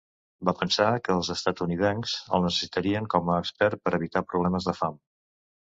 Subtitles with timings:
[0.47, 5.01] Va pensar que els estatunidencs el necessitarien com a expert per evitar problemes de fam.